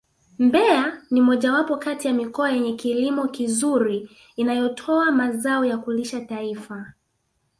Mbeya 0.39 1.01
ni 1.11 1.21
mojawapo 1.21 1.77
kati 1.77 2.07
ya 2.07 2.13
mikoa 2.13 2.51
yenye 2.51 2.73
kilimo 2.73 3.27
kizuri 3.27 4.09
inayotoa 4.35 5.11
mazao 5.11 5.65
ya 5.65 5.77
kulisha 5.77 6.21
taifa 6.21 6.93